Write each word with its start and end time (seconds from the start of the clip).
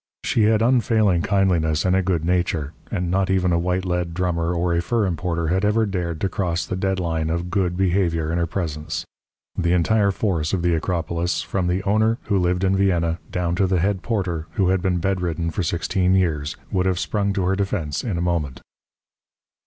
She 0.23 0.45
had 0.45 0.63
unfailing 0.63 1.21
kindliness 1.21 1.85
and 1.85 1.95
a 1.95 2.01
good 2.01 2.25
nature; 2.25 2.73
and 2.89 3.11
not 3.11 3.29
even 3.29 3.53
a 3.53 3.59
white 3.59 3.85
lead 3.85 4.15
drummer 4.15 4.51
or 4.51 4.73
a 4.73 4.81
fur 4.81 5.05
importer 5.05 5.49
had 5.49 5.63
ever 5.63 5.85
dared 5.85 6.19
to 6.21 6.27
cross 6.27 6.65
the 6.65 6.75
dead 6.75 6.99
line 6.99 7.29
of 7.29 7.51
good 7.51 7.77
behaviour 7.77 8.31
in 8.31 8.39
her 8.39 8.47
presence. 8.47 9.05
The 9.55 9.73
entire 9.73 10.09
force 10.09 10.53
of 10.53 10.63
the 10.63 10.73
Acropolis, 10.73 11.43
from 11.43 11.67
the 11.67 11.83
owner, 11.83 12.17
who 12.23 12.39
lived 12.39 12.63
in 12.63 12.75
Vienna, 12.75 13.19
down 13.31 13.53
to 13.57 13.67
the 13.67 13.77
head 13.79 14.01
porter, 14.01 14.47
who 14.53 14.69
had 14.69 14.81
been 14.81 14.97
bedridden 14.97 15.51
for 15.51 15.61
sixteen 15.61 16.15
years, 16.15 16.57
would 16.71 16.87
have 16.87 16.97
sprung 16.97 17.31
to 17.33 17.43
her 17.45 17.55
defence 17.55 18.03
in 18.03 18.17
a 18.17 18.21
moment. 18.21 18.59